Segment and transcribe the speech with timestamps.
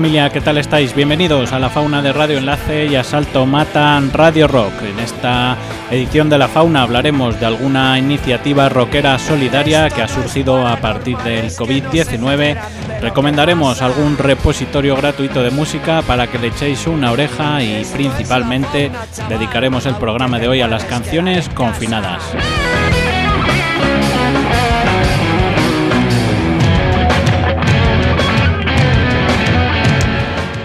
[0.00, 0.94] familia, ¿qué tal estáis?
[0.94, 4.72] Bienvenidos a la Fauna de Radio Enlace y Asalto Matan Radio Rock.
[4.82, 5.58] En esta
[5.90, 11.18] edición de la Fauna hablaremos de alguna iniciativa rockera solidaria que ha surgido a partir
[11.18, 12.56] del COVID-19.
[13.02, 18.90] Recomendaremos algún repositorio gratuito de música para que le echéis una oreja y principalmente
[19.28, 22.22] dedicaremos el programa de hoy a las canciones confinadas.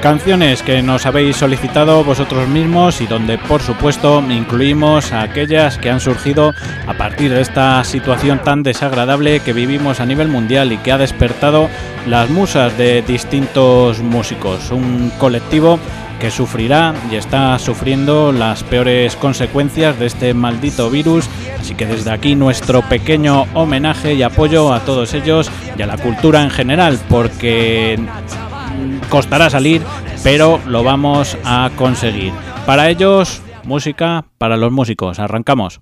[0.06, 5.90] Canciones que nos habéis solicitado vosotros mismos y donde por supuesto incluimos a aquellas que
[5.90, 6.54] han surgido
[6.86, 11.00] a partir de esta situación tan desagradable que vivimos a nivel mundial y que ha
[11.00, 11.70] despertado
[12.06, 14.70] las musas de distintos músicos.
[14.70, 15.80] Un colectivo
[16.20, 21.28] que sufrirá y está sufriendo las peores consecuencias de este maldito virus.
[21.60, 25.98] Así que desde aquí nuestro pequeño homenaje y apoyo a todos ellos y a la
[25.98, 27.98] cultura en general, porque
[29.10, 29.82] costará salir,
[30.24, 32.34] pero lo vamos a conseguir.
[32.66, 35.20] Para ellos, música para los músicos.
[35.20, 35.82] Arrancamos.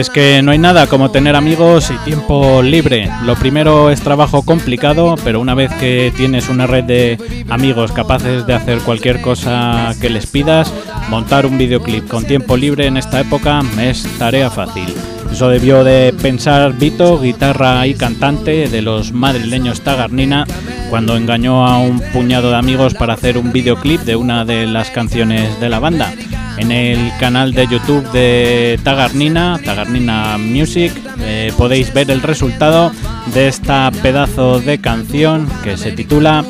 [0.00, 3.10] Es que no hay nada como tener amigos y tiempo libre.
[3.24, 8.46] Lo primero es trabajo complicado, pero una vez que tienes una red de amigos capaces
[8.46, 10.72] de hacer cualquier cosa que les pidas,
[11.08, 14.94] montar un videoclip con tiempo libre en esta época es tarea fácil.
[15.32, 20.46] Eso debió de pensar Vito, guitarra y cantante de los madrileños Tagarnina,
[20.90, 24.90] cuando engañó a un puñado de amigos para hacer un videoclip de una de las
[24.90, 26.12] canciones de la banda.
[26.58, 32.92] En el canal de YouTube de Tagarnina, Tagarnina Music, eh, podéis ver el resultado
[33.34, 36.44] de esta pedazo de canción que se titula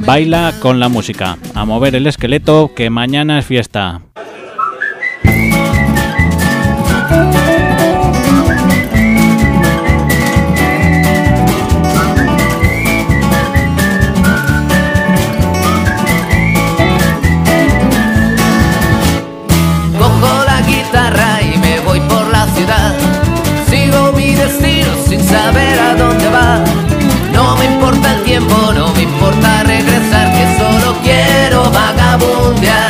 [0.00, 1.38] Baila con la música.
[1.54, 4.02] A mover el esqueleto que mañana es fiesta.
[32.26, 32.85] Me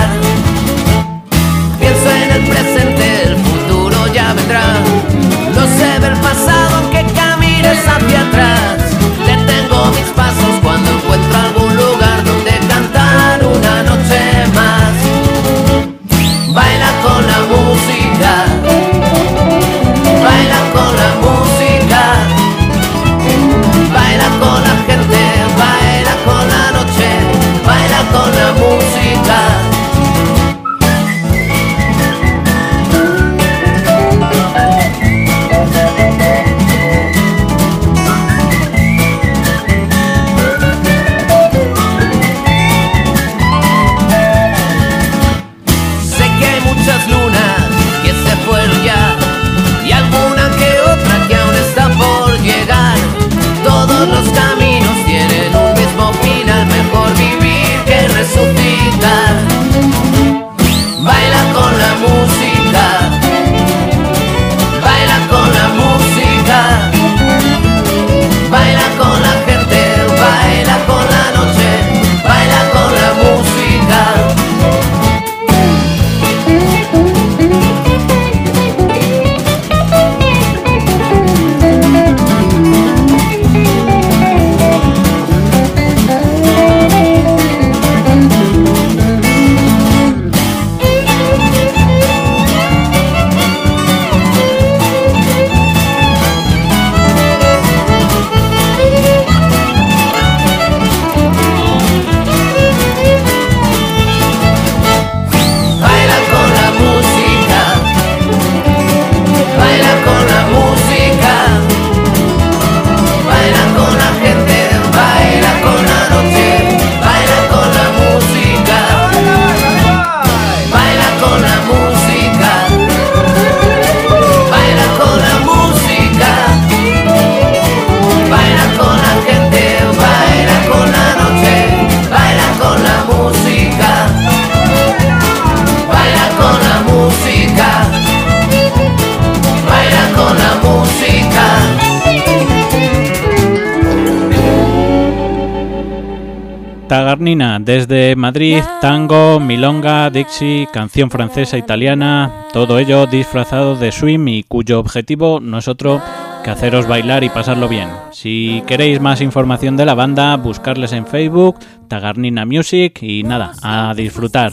[147.67, 154.79] desde Madrid, tango, milonga, dixie, canción francesa, italiana, todo ello disfrazado de swim y cuyo
[154.79, 156.01] objetivo no es otro
[156.45, 157.89] que haceros bailar y pasarlo bien.
[158.17, 163.93] Si queréis más información de la banda, buscarles en Facebook, Tagarnina Music y nada, a
[163.95, 164.53] disfrutar.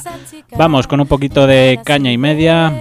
[0.58, 2.74] Vamos con un poquito de caña y media.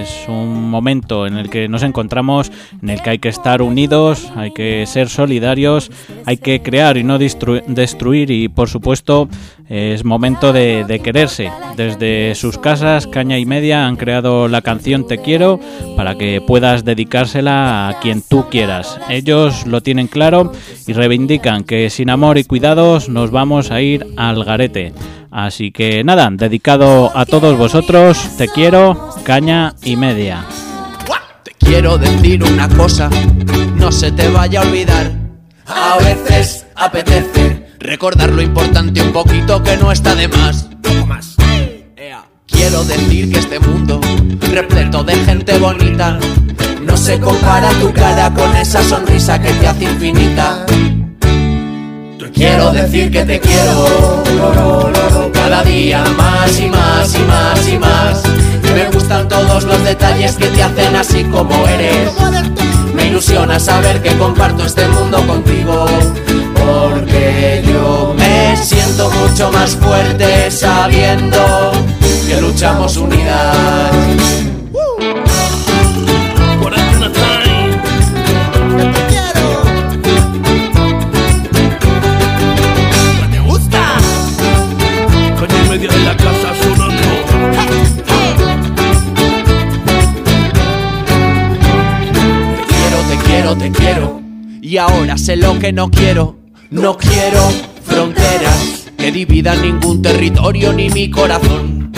[0.00, 2.50] Es un momento en el que nos encontramos,
[2.82, 5.90] en el que hay que estar unidos, hay que ser solidarios,
[6.24, 9.28] hay que crear y no destruir y por supuesto
[9.68, 11.52] es momento de, de, quererse.
[11.76, 15.60] Desde sus casas, Caña y Media han creado la canción Te Quiero
[15.96, 18.98] para que puedas dedicársela a quien tú quieras.
[19.08, 20.29] Ellos lo tienen claro
[20.86, 24.92] y reivindican que sin amor y cuidados nos vamos a ir al garete.
[25.30, 30.44] Así que nada, dedicado a todos vosotros, te quiero, caña y media.
[31.44, 33.08] Te quiero decir una cosa,
[33.76, 35.12] no se te vaya a olvidar.
[35.66, 40.70] A veces apetece recordar lo importante un poquito que no está de más.
[42.46, 44.00] Quiero decir que este mundo,
[44.52, 46.18] repleto de gente bonita,
[47.00, 50.66] se compara tu cara con esa sonrisa que te hace infinita.
[52.34, 54.22] Quiero decir que te quiero
[55.32, 58.22] cada día más y más y más y más.
[58.74, 62.12] Me gustan todos los detalles que te hacen así como eres.
[62.94, 65.86] Me ilusiona saber que comparto este mundo contigo.
[66.54, 71.72] Porque yo me siento mucho más fuerte sabiendo
[72.28, 72.96] que luchamos
[93.52, 93.64] unidad.
[93.64, 94.20] te quiero
[94.62, 96.36] y ahora sé lo que no quiero.
[96.70, 97.40] No quiero
[97.84, 101.92] fronteras que dividan ningún territorio ni mi corazón.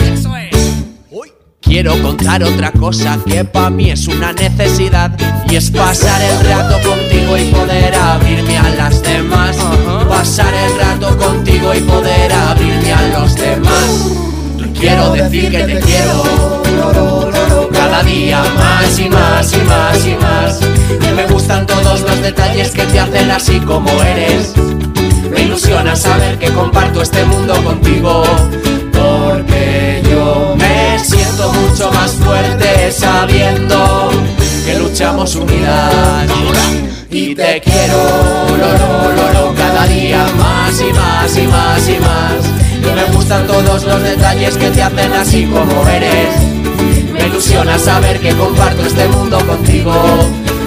[1.61, 5.17] Quiero contar otra cosa que para mí es una necesidad
[5.49, 9.57] y es pasar el rato contigo y poder abrirme a las demás.
[10.07, 14.32] Pasar el rato contigo y poder abrirme a los demás.
[14.83, 16.61] Quiero decir que te quiero
[17.71, 20.59] cada día más y más y más y más.
[21.15, 24.53] me gustan todos los detalles que te hacen así como eres.
[25.31, 28.25] Me ilusiona saber que comparto este mundo contigo.
[28.91, 34.11] Porque yo me siento mucho más fuerte sabiendo
[34.65, 36.27] que luchamos unidad.
[37.09, 42.62] Y te quiero, cada día más y más y más y más.
[42.91, 46.53] Me gustan todos los detalles que te hacen así como eres
[47.13, 49.93] me ilusiona saber que comparto este mundo contigo.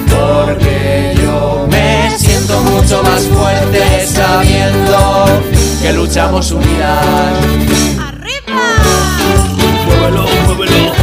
[0.08, 5.42] Porque yo me siento mucho más fuerte sabiendo
[5.82, 7.34] que luchamos unidad.
[8.00, 8.62] ¡Arriba!
[9.86, 10.95] Muévelo, muévelo.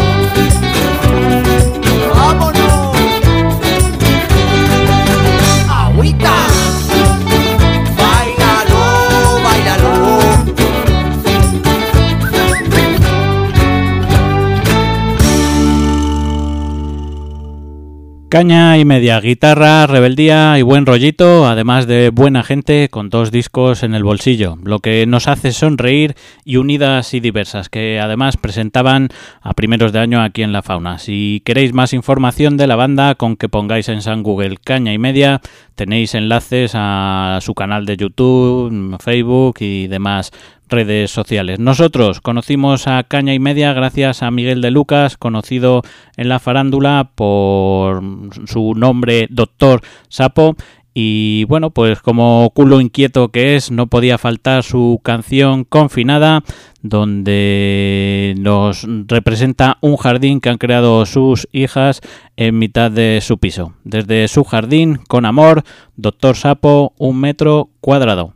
[18.34, 23.84] Caña y media, guitarra, rebeldía y buen rollito, además de buena gente con dos discos
[23.84, 29.10] en el bolsillo, lo que nos hace sonreír y unidas y diversas, que además presentaban
[29.44, 30.98] a primeros de año aquí en La Fauna.
[30.98, 34.98] Si queréis más información de la banda, con que pongáis en San Google Caña y
[34.98, 35.40] media,
[35.76, 40.32] tenéis enlaces a su canal de YouTube, Facebook y demás
[40.74, 41.60] redes sociales.
[41.60, 45.84] Nosotros conocimos a Caña y Media gracias a Miguel de Lucas, conocido
[46.18, 48.02] en la farándula por
[48.46, 50.56] su nombre Doctor Sapo.
[50.96, 56.44] Y bueno, pues como culo inquieto que es, no podía faltar su canción Confinada,
[56.82, 62.02] donde nos representa un jardín que han creado sus hijas
[62.38, 63.74] en mitad de su piso.
[63.84, 65.64] Desde su jardín, con amor,
[65.96, 68.34] Doctor Sapo, un metro cuadrado.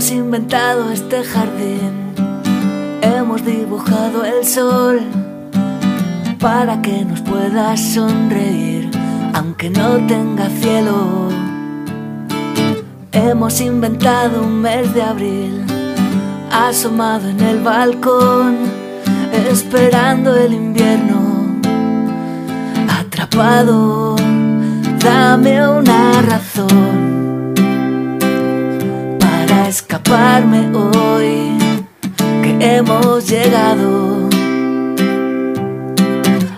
[0.00, 2.14] Hemos inventado este jardín,
[3.02, 4.98] hemos dibujado el sol
[6.40, 8.90] para que nos pueda sonreír,
[9.34, 11.28] aunque no tenga cielo.
[13.12, 15.66] Hemos inventado un mes de abril,
[16.50, 18.56] asomado en el balcón,
[19.50, 21.60] esperando el invierno,
[22.88, 24.16] atrapado.
[24.98, 27.19] Dame una razón
[29.70, 31.56] escaparme hoy,
[32.42, 34.28] que hemos llegado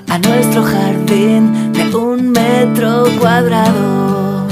[0.08, 4.46] a nuestro jardín de un metro cuadrado.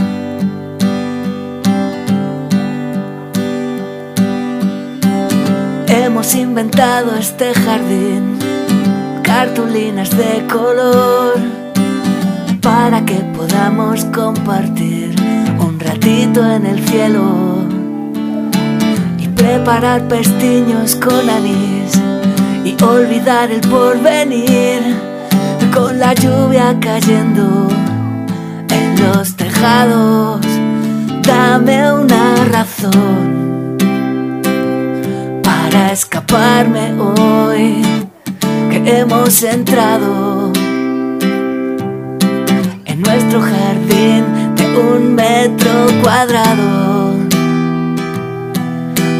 [5.86, 8.38] Hemos inventado este jardín,
[9.22, 11.36] cartulinas de color,
[12.60, 15.14] para que podamos compartir
[15.58, 17.59] un ratito en el cielo
[19.40, 21.98] preparar pestiños con anís
[22.62, 24.80] y olvidar el porvenir
[25.74, 27.68] con la lluvia cayendo
[28.68, 30.40] en los tejados.
[31.22, 33.78] Dame una razón
[35.42, 37.82] para escaparme hoy
[38.70, 40.52] que hemos entrado
[42.84, 46.89] en nuestro jardín de un metro cuadrado.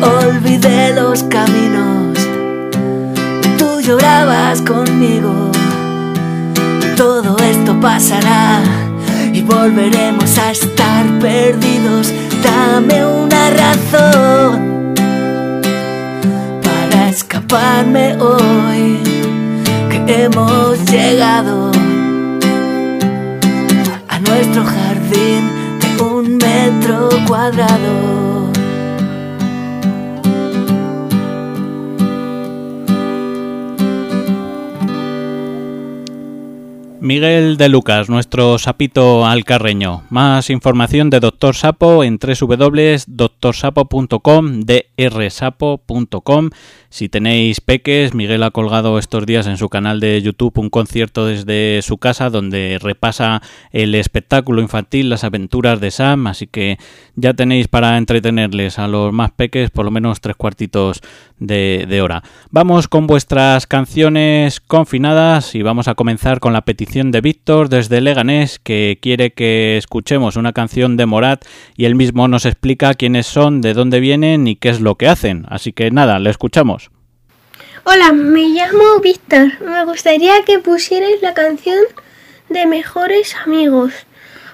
[0.03, 2.19] Olvidé los caminos,
[3.59, 5.51] tú llorabas conmigo
[7.01, 8.61] todo esto pasará
[9.33, 12.13] y volveremos a estar perdidos.
[12.45, 14.93] Dame una razón
[16.63, 18.99] para escaparme hoy
[19.89, 21.73] que hemos llegado
[24.09, 25.49] a nuestro jardín
[25.81, 28.30] de un metro cuadrado.
[37.01, 40.03] Miguel de Lucas, nuestro sapito alcarreño.
[40.11, 46.51] Más información de Doctor Sapo en www.doctorsapo.com, drsapo.com
[46.93, 51.25] si tenéis peques, Miguel ha colgado estos días en su canal de YouTube un concierto
[51.25, 56.79] desde su casa donde repasa el espectáculo infantil, las aventuras de Sam, así que
[57.15, 61.01] ya tenéis para entretenerles a los más peques por lo menos tres cuartitos
[61.39, 62.25] de, de hora.
[62.51, 68.01] Vamos con vuestras canciones confinadas y vamos a comenzar con la petición de Víctor desde
[68.01, 71.45] Leganés que quiere que escuchemos una canción de Morat
[71.77, 75.07] y él mismo nos explica quiénes son, de dónde vienen y qué es lo que
[75.07, 75.47] hacen.
[75.49, 76.91] Así que nada, le escuchamos.
[77.85, 79.53] Hola, me llamo Víctor.
[79.61, 81.79] Me gustaría que pusierais la canción
[82.49, 83.93] de Mejores Amigos.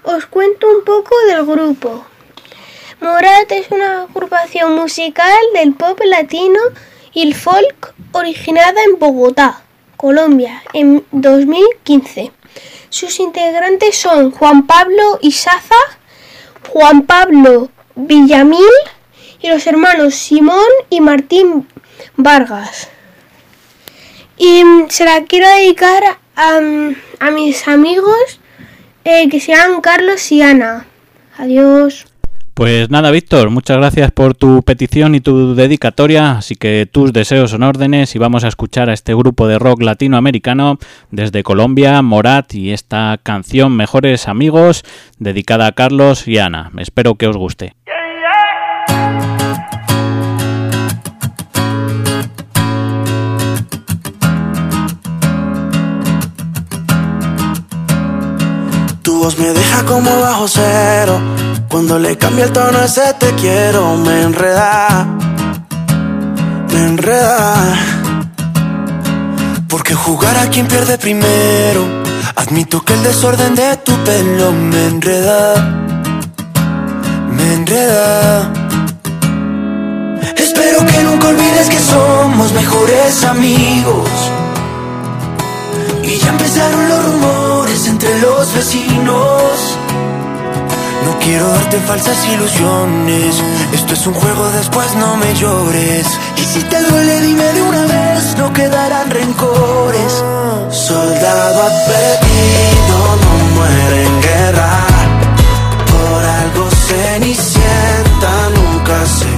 [0.03, 2.05] Os cuento un poco del grupo.
[3.01, 6.61] Morat es una agrupación musical del pop latino
[7.15, 9.63] y el folk originada en Bogotá,
[9.97, 12.33] Colombia, en 2015.
[12.89, 15.75] Sus integrantes son Juan Pablo Isaza,
[16.69, 18.61] Juan Pablo Villamil
[19.41, 21.69] y los hermanos Simón y Martín
[22.17, 22.89] Vargas.
[24.39, 26.03] Y se la quiero dedicar
[26.37, 26.61] a,
[27.21, 28.41] a mis amigos
[29.05, 30.87] eh, que se llaman Carlos y Ana.
[31.39, 32.07] Adiós.
[32.57, 37.51] Pues nada, Víctor, muchas gracias por tu petición y tu dedicatoria, así que tus deseos
[37.51, 40.79] son órdenes y vamos a escuchar a este grupo de rock latinoamericano
[41.11, 44.85] desde Colombia, Morat y esta canción Mejores Amigos
[45.19, 46.73] dedicada a Carlos y Ana.
[46.79, 47.75] Espero que os guste.
[61.69, 65.07] Cuando le cambia el tono ese te quiero, me enreda.
[66.73, 67.75] Me enreda.
[69.69, 71.85] Porque jugar a quien pierde primero.
[72.37, 75.55] Admito que el desorden de tu pelo me enreda.
[77.31, 78.53] Me enreda.
[80.37, 84.11] Espero que nunca olvides que somos mejores amigos.
[86.03, 89.77] Y ya empezaron los rumores entre los vecinos.
[91.27, 93.43] Quiero darte falsas ilusiones.
[93.73, 96.07] Esto es un juego, después no me llores.
[96.37, 100.13] Y si te duele, dime de una vez, no quedarán rencores.
[100.71, 104.71] Soldado advertido no muere en guerra.
[105.91, 109.36] Por algo cenicienta nunca se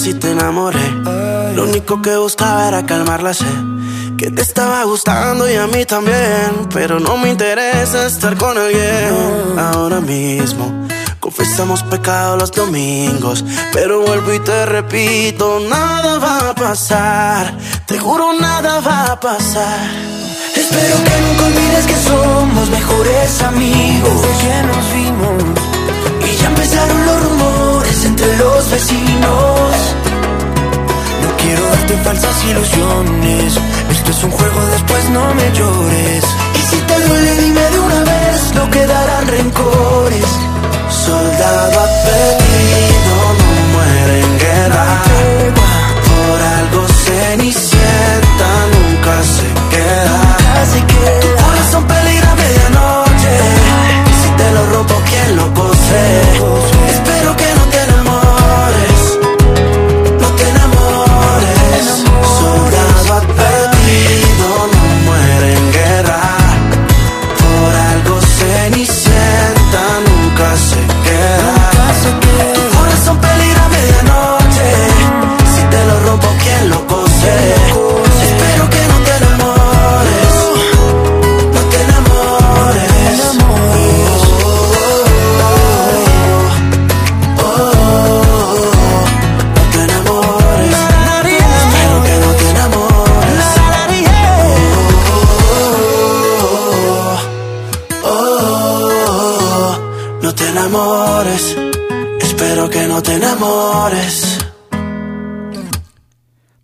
[0.00, 1.54] disculpas si te enamoré.
[1.54, 3.46] Lo único que buscaba era calmar la sed.
[4.16, 6.68] Que te estaba gustando y a mí también.
[6.72, 10.86] Pero no me interesa estar con alguien ahora mismo.
[11.18, 18.32] Confesamos pecado los domingos, pero vuelvo y te repito, nada va a pasar, te juro
[18.32, 19.90] nada va a pasar.
[20.56, 25.60] Espero que nunca olvides que somos mejores amigos desde que nos vimos.
[26.26, 29.70] Y ya empezaron los rumores entre los vecinos.
[31.22, 33.58] No quiero darte falsas ilusiones.
[33.90, 36.24] Esto es un juego, después no me llores.
[36.54, 40.26] Y si te duele, dime de una vez, no quedarán rencores.
[40.90, 42.39] Soldado apellido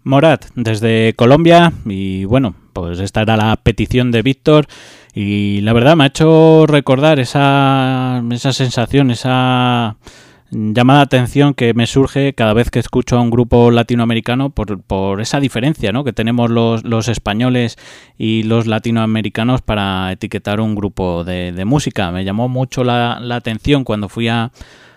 [0.06, 4.68] Morat, desde Colombia, y bueno, pues esta era la petición de Víctor,
[5.12, 9.96] y la verdad me ha hecho recordar esa, esa sensación, esa
[10.52, 15.20] llamada atención que me surge cada vez que escucho a un grupo latinoamericano por, por
[15.20, 16.04] esa diferencia ¿no?
[16.04, 17.76] que tenemos los, los españoles
[18.16, 22.12] y los latinoamericanos para etiquetar un grupo de, de música.
[22.12, 24.52] Me llamó mucho la, la atención cuando fui a,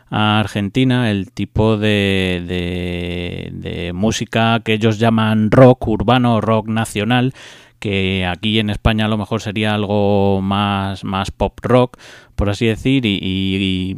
[0.10, 7.34] a Argentina el tipo de, de, de, música que ellos llaman rock urbano, rock nacional,
[7.80, 11.98] que aquí en España a lo mejor sería algo más, más pop rock,
[12.36, 13.98] por así decir, y, y, y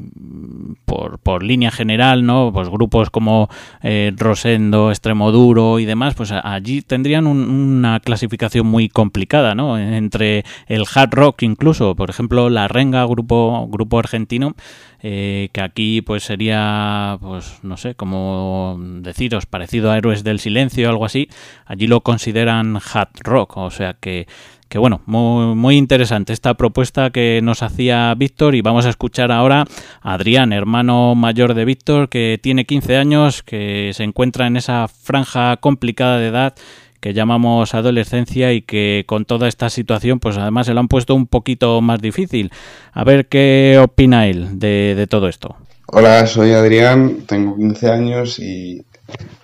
[0.85, 2.51] por, por, línea general, ¿no?
[2.53, 3.49] Pues grupos como
[3.83, 9.77] eh, Rosendo, Extremoduro y demás, pues allí tendrían un, una clasificación muy complicada, ¿no?
[9.77, 14.55] Entre el hard rock incluso, por ejemplo, La Renga, grupo, grupo argentino,
[15.03, 20.87] eh, que aquí pues sería, pues no sé, como deciros, parecido a Héroes del Silencio
[20.87, 21.27] o algo así,
[21.65, 24.27] allí lo consideran hard rock, o sea que
[24.71, 29.29] que bueno, muy, muy, interesante esta propuesta que nos hacía Víctor y vamos a escuchar
[29.29, 29.65] ahora
[30.01, 34.87] a Adrián, hermano mayor de Víctor, que tiene 15 años, que se encuentra en esa
[34.87, 36.55] franja complicada de edad
[37.01, 41.15] que llamamos adolescencia y que con toda esta situación pues además se lo han puesto
[41.15, 42.51] un poquito más difícil.
[42.93, 45.57] A ver qué opina él de, todo esto.
[45.87, 48.85] Hola, soy Adrián, tengo 15 años y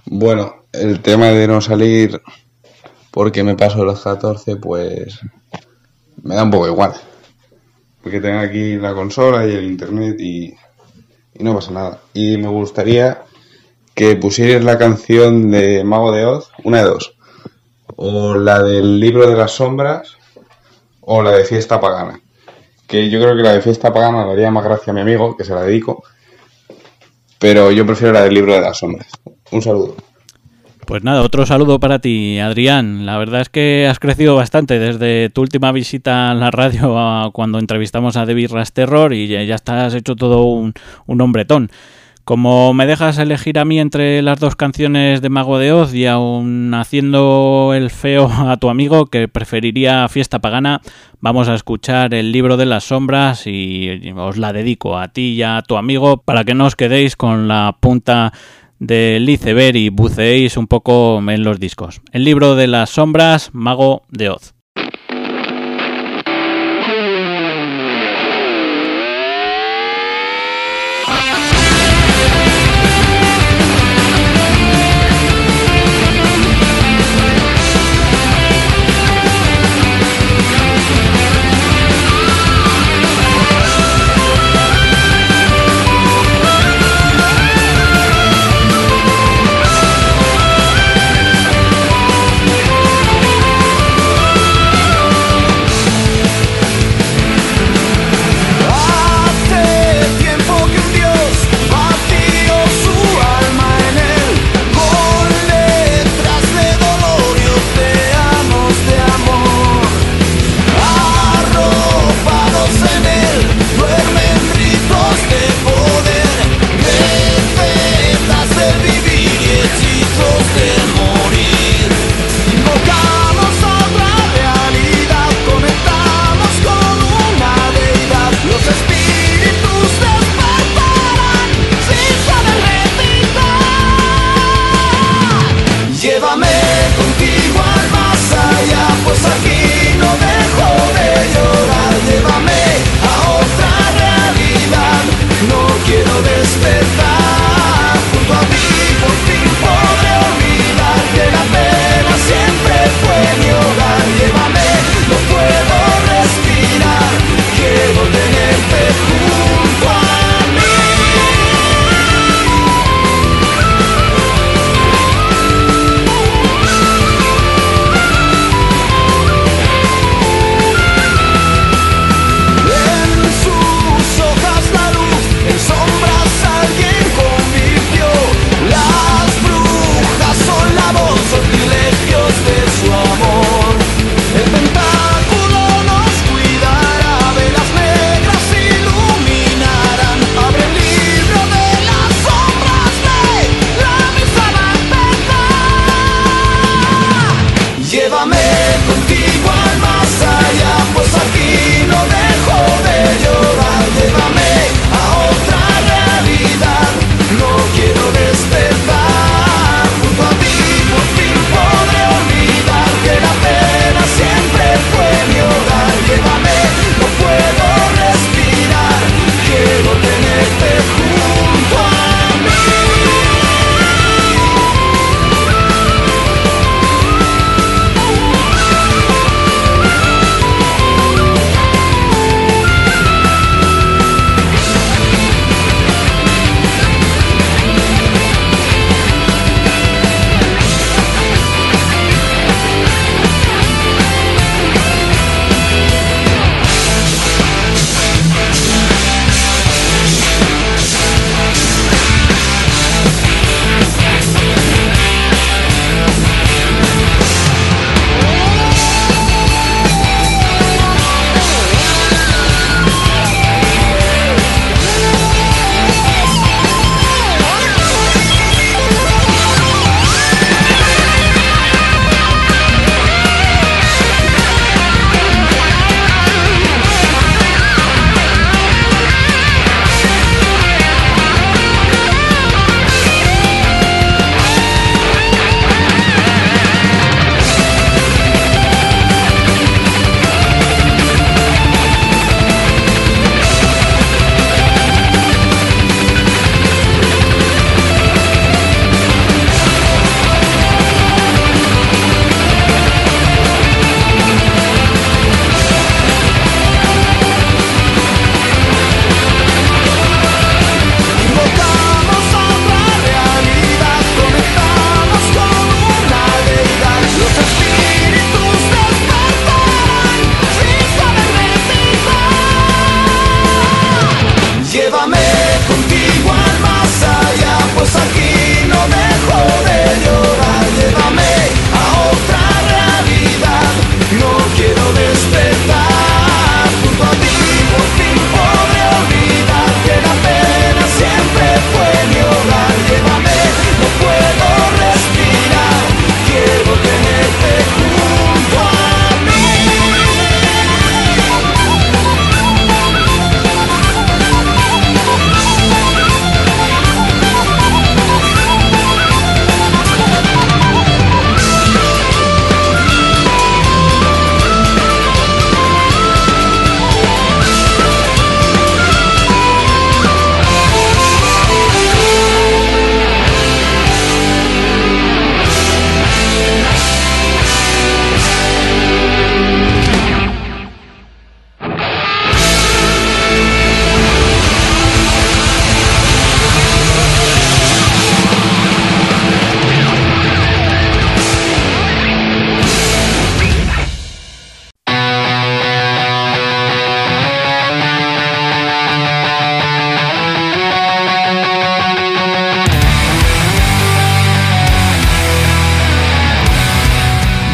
[0.06, 2.22] bueno, el tema de no salir
[3.12, 5.20] porque me paso los 14, pues
[6.22, 6.94] me da un poco igual.
[8.04, 10.54] Porque tengo aquí la consola y el internet y,
[11.34, 12.02] y no pasa nada.
[12.14, 13.24] Y me gustaría
[13.96, 17.17] que pusierais la canción de Mago de Oz, una de dos.
[17.98, 20.18] O la del libro de las sombras
[21.02, 22.22] o la de Fiesta Pagana.
[22.88, 25.36] Que yo creo que la de Fiesta Pagana le haría más gracia a mi amigo,
[25.36, 26.04] que se la dedico.
[27.40, 29.10] Pero yo prefiero la del libro de las sombras.
[29.52, 29.96] Un saludo.
[30.88, 33.06] Pues nada, otro saludo para ti, Adrián.
[33.06, 37.60] La verdad es que has crecido bastante desde tu última visita a la radio cuando
[37.60, 40.74] entrevistamos a David Rasterror y ya estás hecho todo un,
[41.06, 41.72] un hombretón.
[42.28, 46.08] Como me dejas elegir a mí entre las dos canciones de Mago de Oz y
[46.08, 50.82] aún haciendo el feo a tu amigo que preferiría Fiesta Pagana,
[51.22, 55.42] vamos a escuchar el libro de las sombras y os la dedico a ti y
[55.42, 58.34] a tu amigo para que no os quedéis con la punta
[58.78, 62.02] del iceberg y buceéis un poco en los discos.
[62.12, 64.57] El libro de las sombras, Mago de Oz.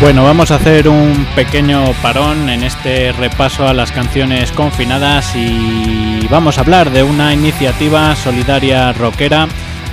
[0.04, 6.28] Bueno, vamos a hacer un pequeño parón en este repaso a las canciones confinadas y
[6.30, 9.48] vamos a hablar de una iniciativa solidaria rockera,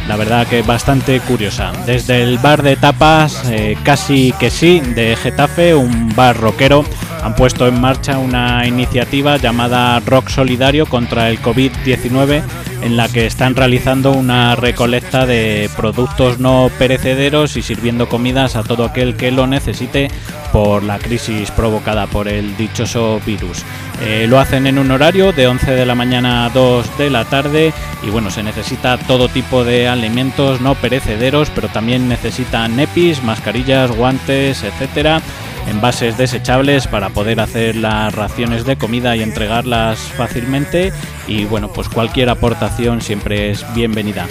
[0.09, 1.71] la verdad que bastante curiosa.
[1.87, 6.85] Desde el bar de tapas, eh, casi que sí, de Getafe, un bar rockero,
[7.23, 12.43] han puesto en marcha una iniciativa llamada Rock Solidario contra el COVID-19
[12.83, 18.63] en la que están realizando una recolecta de productos no perecederos y sirviendo comidas a
[18.63, 20.11] todo aquel que lo necesite
[20.53, 23.65] por la crisis provocada por el dichoso virus.
[24.03, 27.25] Eh, lo hacen en un horario de 11 de la mañana a 2 de la
[27.25, 33.23] tarde y bueno, se necesita todo tipo de alimentos no perecederos, pero también necesitan nepis,
[33.23, 35.21] mascarillas, guantes, etcétera
[35.69, 40.93] envases desechables para poder hacer las raciones de comida y entregarlas fácilmente.
[41.27, 44.27] Y bueno pues cualquier aportación siempre es bienvenida.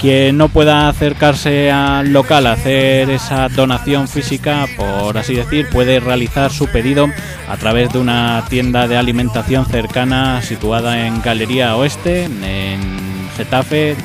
[0.00, 5.98] Quien no pueda acercarse al local a hacer esa donación física, por así decir, puede
[5.98, 7.08] realizar su pedido
[7.48, 13.96] a través de una tienda de alimentación cercana situada en Galería Oeste, en Getafe, eh,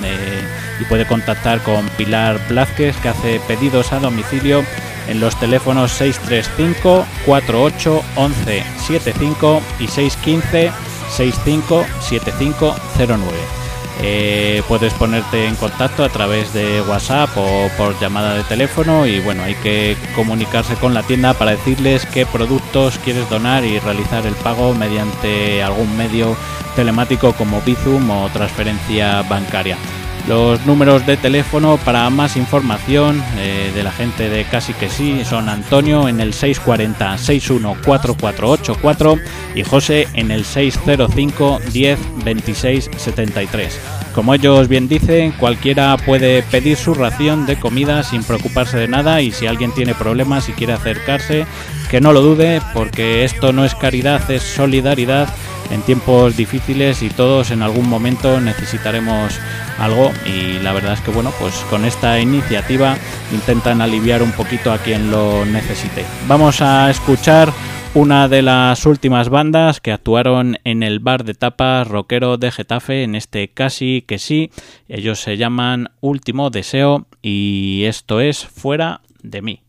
[0.79, 4.63] y puede contactar con Pilar Blázquez, que hace pedidos a domicilio
[5.09, 10.71] en los teléfonos 635 48 11 75 y 615
[11.09, 13.59] 65 7509.
[14.01, 19.19] Eh, puedes ponerte en contacto a través de WhatsApp o por llamada de teléfono y
[19.19, 24.25] bueno, hay que comunicarse con la tienda para decirles qué productos quieres donar y realizar
[24.25, 26.37] el pago mediante algún medio
[26.77, 29.77] telemático como Bizum o transferencia bancaria.
[30.27, 35.23] Los números de teléfono para más información eh, de la gente de Casi que sí
[35.25, 39.17] son Antonio en el 640 614484
[39.55, 43.79] y José en el 605 10 26 73.
[44.13, 49.21] Como ellos bien dicen, cualquiera puede pedir su ración de comida sin preocuparse de nada
[49.21, 51.45] y si alguien tiene problemas y quiere acercarse,
[51.89, 55.27] que no lo dude porque esto no es caridad, es solidaridad.
[55.71, 59.39] En tiempos difíciles y todos en algún momento necesitaremos
[59.77, 62.97] algo y la verdad es que bueno pues con esta iniciativa
[63.31, 66.05] intentan aliviar un poquito a quien lo necesite.
[66.27, 67.51] Vamos a escuchar
[67.93, 73.03] una de las últimas bandas que actuaron en el bar de tapas rockero de Getafe
[73.03, 74.49] en este casi que sí.
[74.87, 79.63] Ellos se llaman Último Deseo y esto es fuera de mí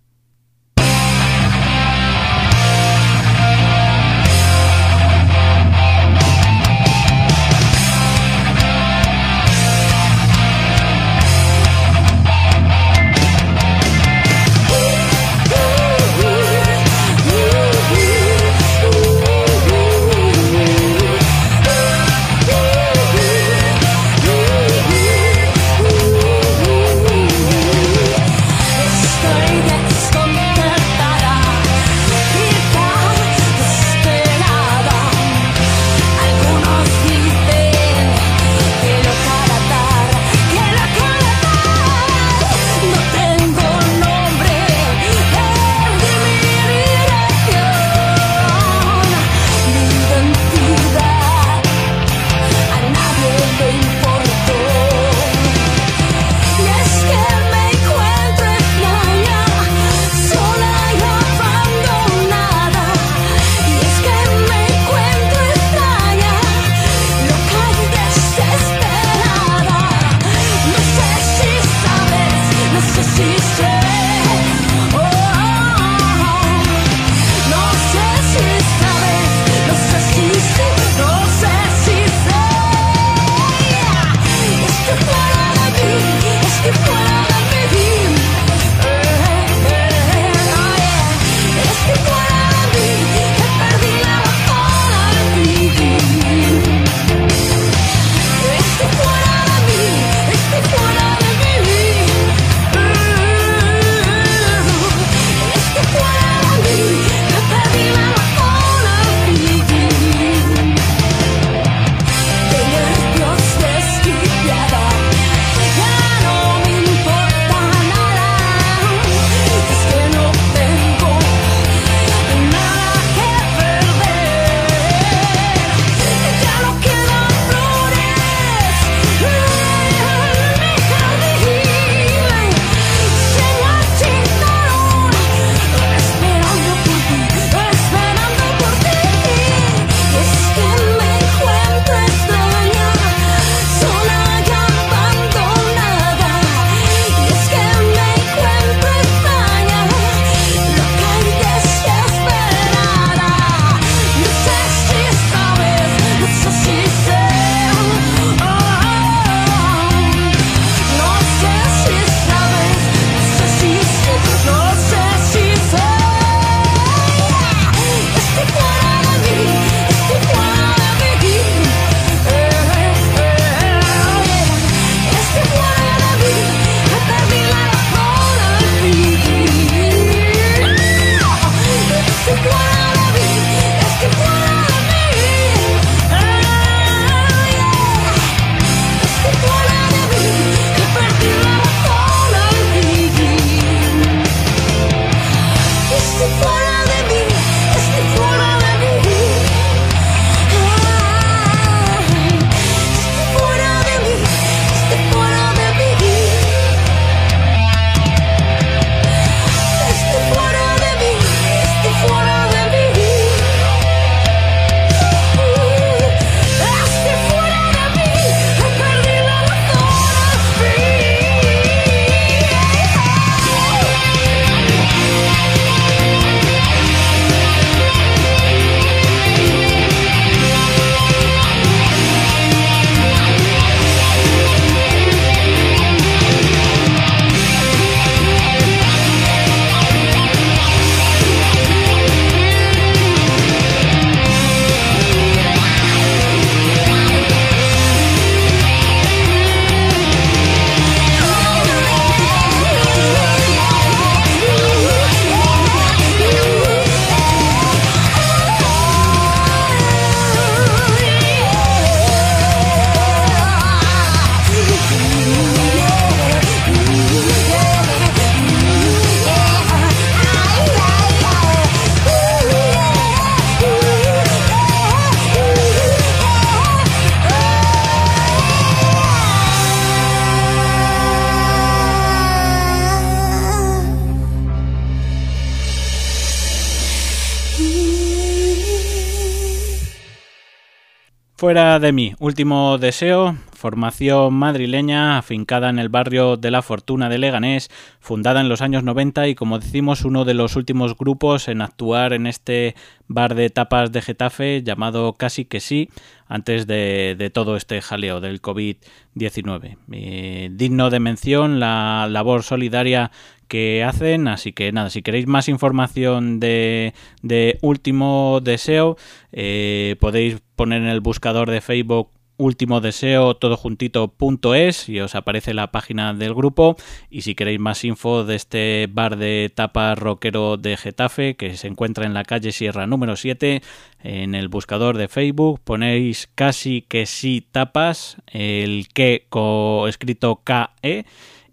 [291.80, 297.70] de mí, último deseo, formación madrileña afincada en el barrio de La Fortuna de Leganés,
[298.00, 302.12] fundada en los años 90 y como decimos uno de los últimos grupos en actuar
[302.12, 302.74] en este
[303.08, 305.88] bar de tapas de Getafe llamado Casi que sí,
[306.28, 309.76] antes de, todo este jaleo del COVID-19.
[309.90, 313.10] Eh, digno de mención la labor solidaria
[313.50, 314.28] que hacen.
[314.28, 318.96] Así que nada, si queréis más información de, de Último Deseo,
[319.32, 322.08] eh, podéis poner en el buscador de Facebook
[322.40, 324.14] último deseo todo juntito
[324.54, 326.76] es y os aparece la página del grupo
[327.10, 331.66] y si queréis más info de este bar de tapas rockero de Getafe que se
[331.66, 333.60] encuentra en la calle Sierra número 7
[334.02, 341.04] en el buscador de Facebook ponéis casi que sí tapas el que co escrito KE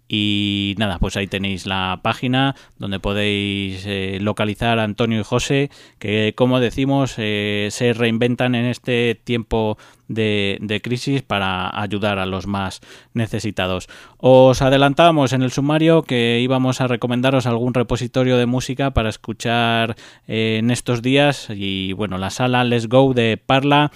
[0.08, 5.70] y nada, pues ahí tenéis la página donde podéis eh, localizar a Antonio y José,
[5.98, 9.76] que como decimos eh, se reinventan en este tiempo
[10.08, 12.80] de, crisis para ayudar a los más
[13.12, 13.88] necesitados.
[14.16, 19.96] Os adelantábamos en el sumario que íbamos a recomendaros algún repositorio de música para escuchar
[20.26, 23.92] eh, en estos días y bueno, la sala Let's Go de Parla,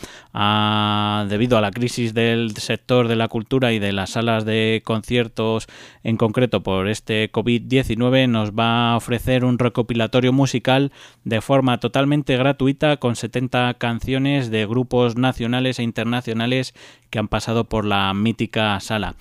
[1.29, 5.67] debido a la crisis del sector de la cultura y de las salas de conciertos
[6.03, 10.93] en concreto por este COVID-19, nos va a ofrecer un recopilatorio musical
[11.25, 16.75] de forma totalmente gratuita con 70 canciones de grupos nacionales e internacionales internacionales
[17.11, 19.15] que han pasado por la mítica sala.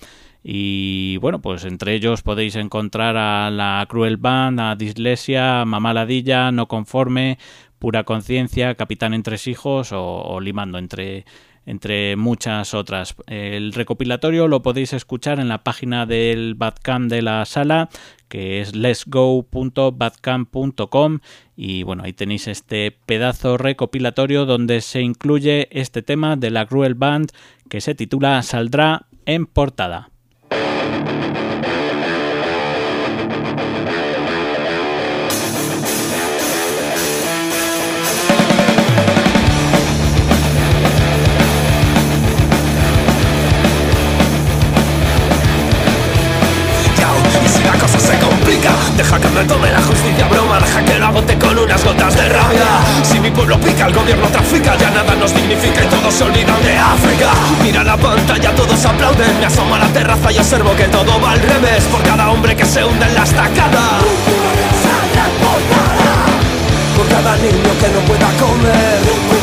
[0.44, 6.50] Y bueno, pues entre ellos podéis encontrar a la Cruel Band, a Dislesia, Mamá Ladilla,
[6.50, 7.38] No Conforme,
[7.78, 11.24] Pura Conciencia, Capitán entre Hijos o, Limando entre,
[11.66, 13.14] entre muchas otras.
[13.26, 17.88] El recopilatorio lo podéis escuchar en la página del Badcamp de la sala,
[18.28, 21.18] que es letsgo.badcamp.com
[21.56, 26.94] y bueno, ahí tenéis este pedazo recopilatorio donde se incluye este tema de la Cruel
[26.94, 27.30] Band
[27.68, 30.11] que se titula Saldrá en portada.
[53.22, 56.76] Mi pueblo pica, el gobierno trafica Ya nada nos dignifica y todos se olvidan de
[56.76, 57.30] África.
[57.62, 61.32] Mira la pantalla, todos aplauden Me asomo a la terraza y observo que todo va
[61.32, 64.00] al revés Por cada hombre que se hunde en la estacada.
[66.96, 69.41] Por cada niño que no pueda comer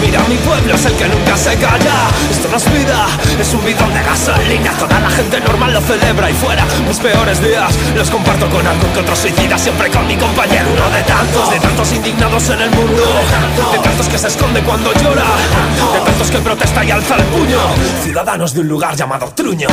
[0.00, 2.08] Mira, mi pueblo es el que nunca se calla.
[2.30, 3.06] Esto no es vida,
[3.38, 4.72] es un bidón de gasolina.
[4.78, 8.90] Toda la gente normal lo celebra y fuera Mis peores días los comparto con algún
[8.92, 9.58] que otro suicida.
[9.58, 13.02] Siempre con mi compañero, uno de tantos De tantos indignados en el mundo.
[13.72, 15.24] De tantos que se esconde cuando llora
[15.92, 17.58] De tantos que protesta y alza el puño.
[18.02, 19.68] Ciudadanos de un lugar llamado Truño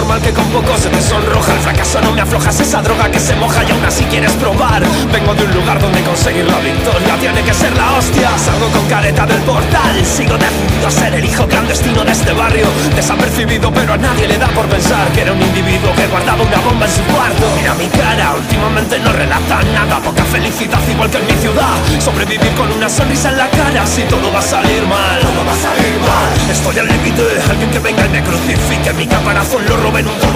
[0.00, 1.52] normal que con poco se te sonroja.
[1.52, 3.62] El fracaso no me aflojas esa droga que se moja.
[3.64, 4.82] Y aún así quieres probar.
[5.12, 8.30] Vengo de un lugar donde conseguir la victoria tiene que ser la hostia.
[8.38, 12.66] Salgo con careta del portal Sigo decidido a ser el hijo clandestino de este barrio.
[12.94, 16.60] Desapercibido pero a nadie le da por pensar Que era un individuo que guardaba una
[16.60, 17.44] bomba en su cuarto.
[17.58, 20.00] Mira mi cara, últimamente no relata nada.
[20.00, 21.76] Poca felicidad igual que en mi ciudad.
[21.98, 25.20] Sobrevivir con una sonrisa en la cara Si todo va a salir mal.
[25.20, 26.50] Todo va a salir mal.
[26.50, 28.92] Estoy al límite, alguien que venga y me crucifique.
[28.94, 30.30] Mi caparazón lo roben un todo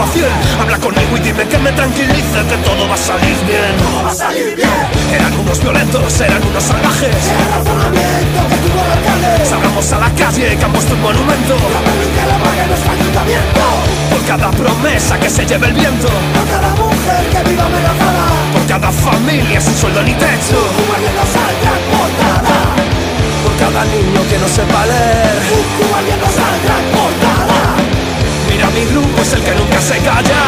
[0.60, 3.76] Habla conmigo y dime que me tranquilice Que todo va a salir bien.
[3.78, 4.68] Todo va a salir bien.
[5.12, 7.14] Eran unos violentos, eran unos salvajes.
[7.14, 11.54] El razonamiento que tuvo Salgamos a la calle que han puesto un monumento.
[11.54, 13.62] La la pague nuestro ayuntamiento.
[14.10, 16.08] Por cada promesa que se lleve el viento.
[16.08, 18.24] Por cada mujer que viva amenazada.
[18.52, 20.58] Por cada familia sin sueldo ni techo.
[20.58, 22.58] Un que no salga portada.
[23.42, 25.42] Por cada niño que no sepa leer.
[26.04, 26.93] Que no salga
[28.74, 30.42] mi grupo es el que nunca se calla.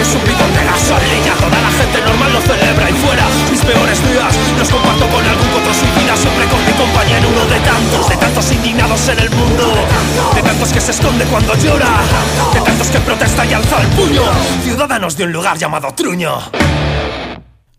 [0.00, 3.24] Es un bidón de gasolina Toda la gente normal lo celebra y fuera.
[3.50, 5.51] Mis peores días los comparto con algún
[5.82, 6.32] suicida
[6.66, 9.74] mi compañero uno de tantos De tantos indignados en el mundo
[10.34, 12.00] De tantos que se esconde cuando llora
[12.52, 14.22] De tantos que protesta y alza el puño
[14.62, 16.38] Ciudadanos de un lugar llamado Truño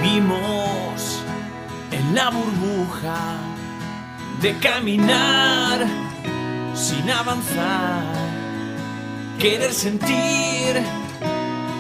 [0.08, 1.20] Vivimos
[1.92, 3.36] en la burbuja
[4.42, 5.86] de caminar
[6.74, 8.06] sin avanzar,
[9.38, 10.82] querer sentir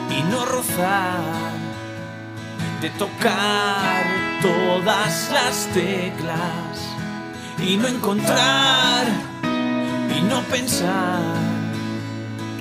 [0.09, 1.53] y no rozar,
[2.82, 4.03] de tocar
[4.41, 6.95] todas las teclas
[7.65, 9.05] y no encontrar
[10.17, 11.34] y no pensar,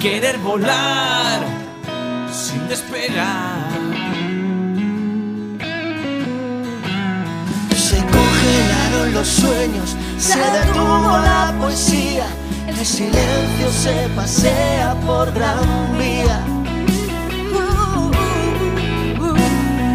[0.01, 1.41] querer volar
[2.31, 4.06] sin despegar.
[9.17, 12.27] Los sueños, se detuvo la poesía,
[12.69, 16.45] el silencio se pasea por gran vía.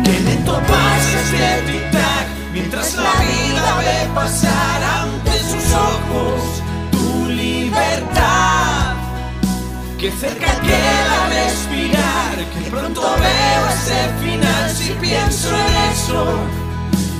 [0.03, 6.41] Que lento pasa este tic-tac mientras la vida ve pasar ante sus ojos
[6.91, 8.95] tu libertad.
[9.99, 16.25] Que cerca queda respirar, que pronto veo ese final si pienso en eso,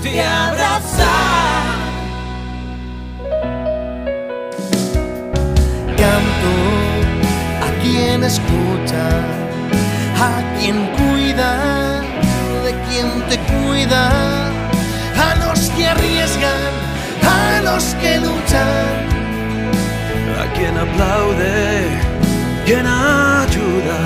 [0.02, 1.81] te abrazar.
[8.22, 9.07] Quien escucha,
[10.19, 12.01] a quien cuida,
[12.63, 14.09] de quien te cuida,
[15.17, 16.72] a los que arriesgan,
[17.24, 19.11] a los que luchan.
[20.39, 21.88] a quien aplaude,
[22.65, 23.99] quien ayuda,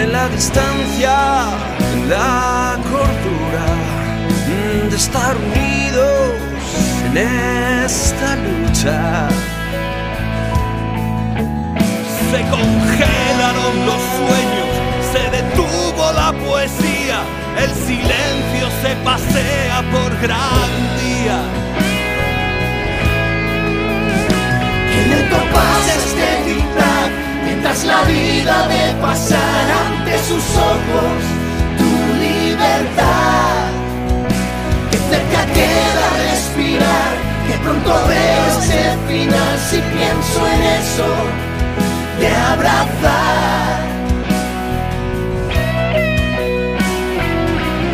[0.00, 1.16] en la distancia,
[2.08, 3.68] la cordura
[4.90, 6.32] de estar unidos
[7.06, 7.16] en
[7.84, 9.57] esta lucha.
[12.30, 14.68] Se congelaron los sueños,
[15.12, 17.22] se detuvo la poesía,
[17.56, 20.70] el silencio se pasea por gran
[21.00, 21.38] día.
[24.90, 26.28] Que lento pasa este
[27.46, 31.20] mientras la vida ve pasar ante sus ojos
[31.78, 33.70] tu libertad.
[34.90, 37.12] Que cerca queda respirar,
[37.46, 41.47] que pronto veo ese final si pienso en eso,
[42.18, 43.80] de abrazar.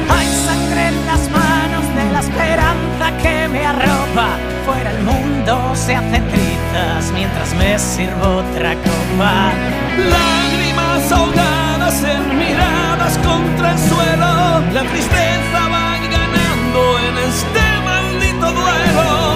[0.09, 4.29] Hay sangre en las manos de la esperanza que me arropa.
[4.67, 9.53] Fuera el mundo se hacen trizas mientras me sirvo otra copa.
[9.99, 19.34] Lágrimas ahogadas en miradas contra el suelo, la tristeza va ganando en este maldito duelo.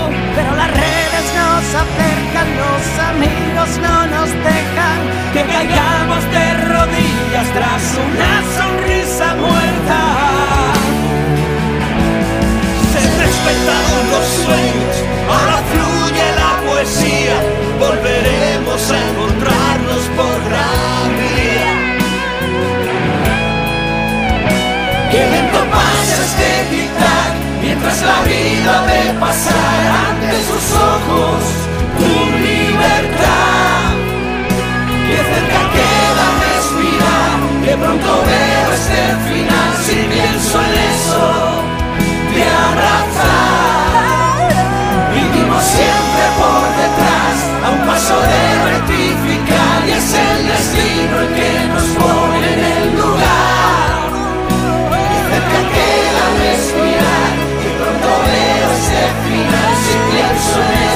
[1.35, 4.99] Nos acercan, los amigos no nos dejan
[5.33, 10.01] que caigamos de rodillas tras una sonrisa muerta.
[12.93, 14.95] Se respetaron los sueños,
[15.29, 17.37] ahora fluye la poesía,
[17.79, 21.68] volveremos a encontrarnos por gran vía.
[27.79, 31.39] mientras la vida ve pasar ante sus ojos
[31.99, 32.12] tu
[32.47, 33.95] libertad.
[35.07, 41.26] Que cerca queda respirar, que pronto veo este final si pienso en eso
[42.35, 44.49] de abrazar.
[45.14, 51.51] Vivimos siempre por detrás, a un paso de rectificar y es el destino el que
[51.72, 52.28] nos pone.
[60.39, 60.88] Sing.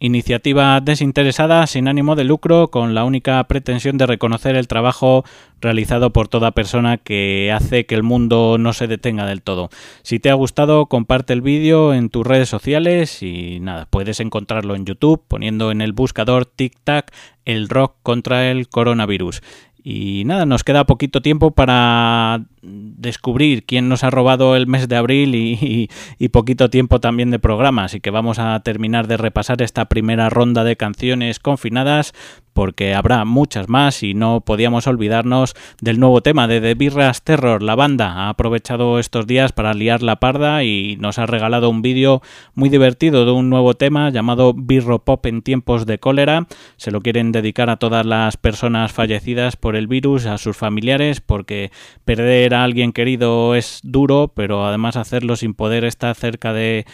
[0.00, 5.24] Iniciativa desinteresada sin ánimo de lucro con la única pretensión de reconocer el trabajo
[5.60, 9.70] realizado por toda persona que hace que el mundo no se detenga del todo.
[10.02, 14.76] Si te ha gustado, comparte el vídeo en tus redes sociales y nada, puedes encontrarlo
[14.76, 17.12] en YouTube poniendo en el buscador Tic Tac
[17.44, 19.42] el rock contra el coronavirus.
[19.90, 24.96] Y nada, nos queda poquito tiempo para descubrir quién nos ha robado el mes de
[24.96, 29.86] abril y, poquito tiempo también de programa, así que vamos a terminar de repasar esta
[29.86, 32.12] primera ronda de canciones confinadas
[32.58, 37.62] porque habrá muchas más y no podíamos olvidarnos del nuevo tema de The Birras Terror.
[37.62, 41.82] La banda ha aprovechado estos días para liar la parda y nos ha regalado un
[41.82, 42.20] vídeo
[42.56, 46.48] muy divertido de un nuevo tema llamado Birro Pop en tiempos de cólera.
[46.78, 51.20] Se lo quieren dedicar a todas las personas fallecidas por el virus, a sus familiares,
[51.20, 51.70] porque
[52.04, 56.86] perder a alguien querido es duro, pero además hacerlo sin poder estar cerca de,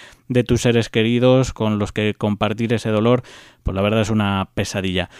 [0.46, 3.22] tus seres queridos con los que compartir ese dolor
[3.64, 5.10] pues la verdad es una pesadilla.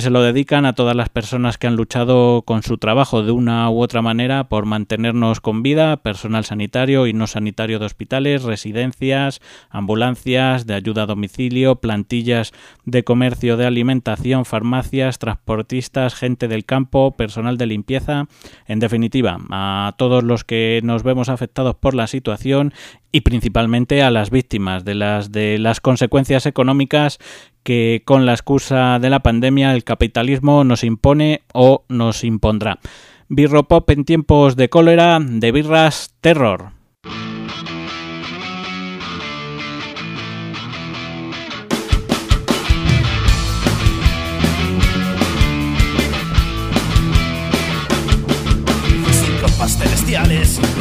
[0.00, 3.70] Se lo dedican a todas las personas que han luchado con su trabajo de una
[3.70, 9.40] u otra manera por mantenernos con vida, personal sanitario y no sanitario de hospitales, residencias,
[9.70, 12.52] ambulancias, de ayuda a domicilio, plantillas
[12.84, 18.24] de comercio de alimentación, farmacias, transportistas, gente del campo, personal de limpieza,
[18.66, 22.74] en definitiva, a todos los que nos vemos afectados por la situación
[23.12, 27.18] y principalmente a las víctimas de las de las consecuencias económicas
[27.66, 32.78] que con la excusa de la pandemia el capitalismo nos impone o nos impondrá.
[33.28, 36.75] Birropop en tiempos de cólera, de birras, terror.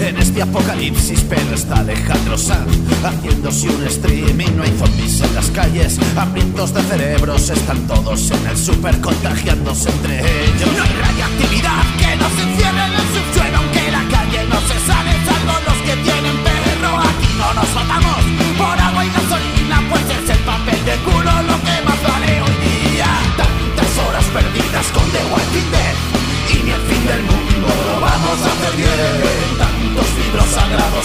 [0.08, 2.70] En este apocalipsis, pero está Alejandro Sanz
[3.04, 4.56] haciéndose un streaming.
[4.56, 9.90] No hay zombies en las calles, hambrientos de cerebros, están todos en el super contagiándose
[9.90, 10.70] entre ellos.
[10.78, 15.12] No hay radiactividad que nos encierre en el subsuelo, aunque la calle no se sale,
[15.26, 16.98] salvo los que tienen perro.
[17.00, 18.45] Aquí no nos matamos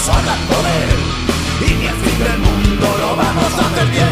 [0.01, 0.91] sagrados hablando de él
[1.61, 4.09] y ni el fin del mundo lo vamos a hacer bien.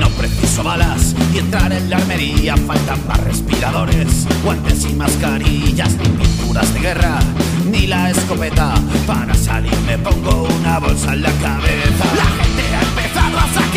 [0.00, 6.08] No preciso balas y entrar en la armería faltan más respiradores, guantes y mascarillas, ni
[6.08, 7.18] pinturas de guerra,
[7.70, 8.74] ni la escopeta.
[9.06, 12.04] Para salir me pongo una bolsa en la cabeza.
[12.16, 13.67] La gente ha empezado a saquear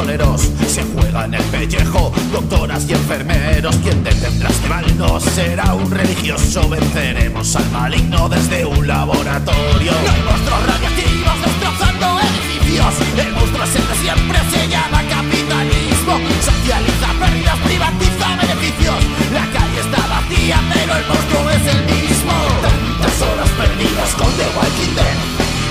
[0.00, 0.40] pistoleros.
[0.66, 3.76] Se juega en el pellejo, doctoras y enfermeros.
[3.82, 4.84] ¿Quién detendrá este mal?
[4.96, 6.68] No será un religioso.
[6.68, 9.92] Venceremos al maligno desde un laboratorio.
[9.92, 12.94] No hay monstruos radiactivos destrozando edificios.
[13.18, 16.14] El monstruo es el de siempre, se llama capitalismo.
[16.48, 19.00] Socializa pérdidas, privatiza beneficios.
[19.32, 22.32] La calle está vacía, pero el monstruo es el mismo.
[22.62, 25.18] Tantas horas perdidas con The Walking Dead.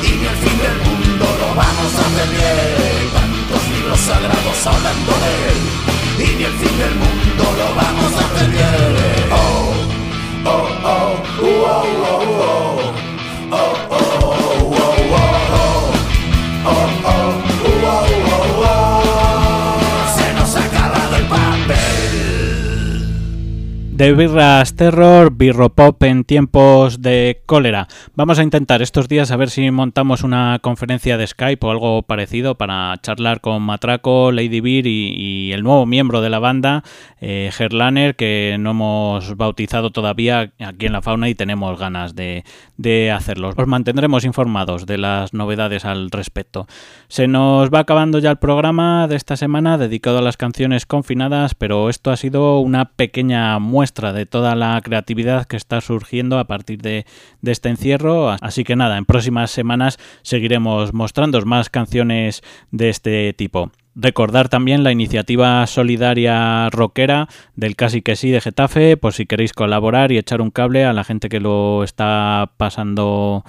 [0.04, 3.19] Y ni el fin del mundo lo vamos a hacer
[3.90, 5.60] libros sagrados hablando de él.
[6.20, 8.30] Y ni el fin del mundo lo vamos a.
[9.32, 9.38] Oh,
[10.46, 12.94] oh, oh, oh, oh, oh, oh.
[13.52, 13.89] Oh, oh, oh, oh,
[24.00, 27.90] De birras terror, birropop en tiempos de cólera.
[28.16, 32.04] Vamos a intentar estos días a ver si montamos una conferencia de Skype o algo
[32.04, 36.86] parecido para charlar con Matraco, Lady Beer y, el nuevo miembro de la banda,
[37.20, 37.52] eh,
[38.18, 42.46] que no hemos bautizado todavía aquí en la fauna y tenemos ganas de,
[42.78, 43.50] de hacerlo.
[43.54, 46.68] Os mantendremos informados de las novedades al respecto.
[47.10, 51.54] Se nos va acabando ya el programa de esta semana dedicado a las canciones confinadas,
[51.54, 56.46] pero esto ha sido una pequeña muestra de toda la creatividad que está surgiendo a
[56.46, 57.06] partir de,
[57.44, 58.30] este encierro.
[58.42, 63.72] Así que nada, en próximas semanas seguiremos mostrando más canciones de este tipo.
[63.96, 69.54] Recordar también la iniciativa solidaria rockera del Casi que sí de Getafe, por si queréis
[69.54, 73.44] colaborar y echar un cable a la gente que lo está pasando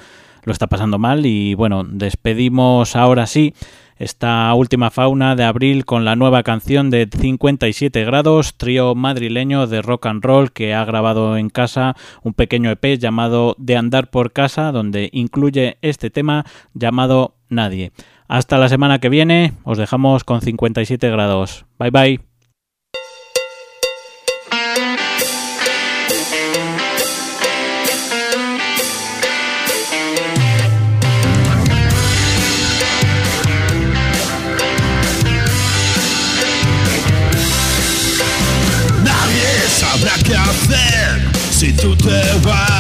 [0.45, 3.55] lo está pasando mal y bueno, despedimos ahora sí
[4.01, 9.83] esta última fauna de abril con la nueva canción de 57 grados, trío madrileño de
[9.83, 14.33] rock and roll que ha grabado en casa un pequeño EP llamado De andar por
[14.33, 17.93] casa, donde incluye este tema llamado Nadie.
[18.27, 21.67] Hasta la semana que viene, os dejamos con 57 grados.
[21.79, 22.30] Bye bye.
[41.73, 42.80] to the.